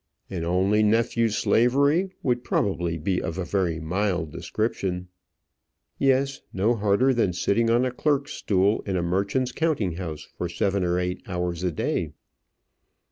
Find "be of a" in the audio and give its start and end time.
2.97-3.45